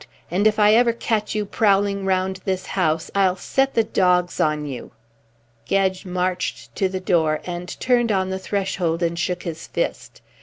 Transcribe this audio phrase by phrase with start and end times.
[0.31, 4.65] And if I ever catch you prowling round this house, I'll set the dogs on
[4.65, 4.93] you."
[5.67, 10.19] Gedge marched to the door and turned on the threshold and shook his fist.